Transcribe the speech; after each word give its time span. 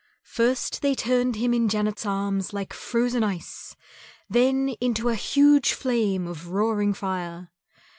First 0.23 0.81
they 0.81 0.95
turned 0.95 1.35
him 1.35 1.53
in 1.53 1.69
Janet's 1.69 2.07
arms 2.07 2.53
like 2.53 2.73
frozen 2.73 3.23
ice, 3.23 3.75
then 4.27 4.69
into 4.81 5.09
a 5.09 5.15
huge 5.15 5.73
flame 5.73 6.25
of 6.25 6.47
roaring 6.47 6.95
fire. 6.95 7.51